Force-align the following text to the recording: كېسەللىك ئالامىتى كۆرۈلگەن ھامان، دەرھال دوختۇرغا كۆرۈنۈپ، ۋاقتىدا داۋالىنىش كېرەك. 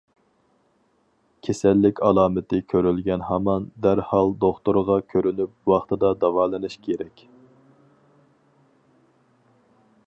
كېسەللىك 1.47 2.01
ئالامىتى 2.07 2.61
كۆرۈلگەن 2.73 3.25
ھامان، 3.27 3.67
دەرھال 3.87 4.33
دوختۇرغا 4.45 4.97
كۆرۈنۈپ، 5.15 5.73
ۋاقتىدا 5.73 6.13
داۋالىنىش 6.25 6.81
كېرەك. 6.89 7.25